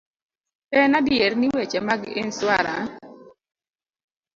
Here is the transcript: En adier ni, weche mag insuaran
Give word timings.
En 0.83 0.97
adier 0.99 1.31
ni, 1.41 1.47
weche 1.55 1.79
mag 1.87 2.01
insuaran 2.21 2.85